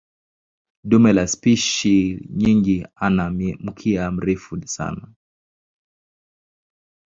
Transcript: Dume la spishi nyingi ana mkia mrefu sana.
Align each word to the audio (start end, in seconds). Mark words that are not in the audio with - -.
Dume 0.83 1.13
la 1.13 1.27
spishi 1.27 2.25
nyingi 2.29 2.87
ana 2.95 3.29
mkia 3.59 4.11
mrefu 4.11 4.67
sana. 4.67 5.07